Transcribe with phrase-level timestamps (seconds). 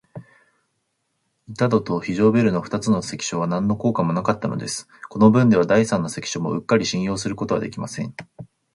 [1.49, 4.87] 板戸と非常ベルの二つの関所は、なんの効果もなかったのです。
[5.09, 8.15] このぶんでは、第三の関所もうっかり信用することはできません。